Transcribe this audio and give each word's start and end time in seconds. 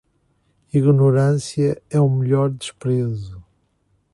Ignorância 0.73 1.79
é 1.87 1.99
o 2.01 2.09
melhor 2.09 2.49
desprezo. 2.49 3.45